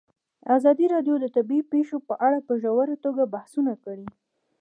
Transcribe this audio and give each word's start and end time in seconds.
ازادي 0.55 0.85
راډیو 0.93 1.15
د 1.19 1.25
طبیعي 1.35 1.63
پېښې 1.73 1.97
په 2.07 2.13
اړه 2.27 2.39
په 2.47 2.53
ژوره 2.61 2.95
توګه 3.05 3.23
بحثونه 3.33 3.73
کړي. 3.83 4.07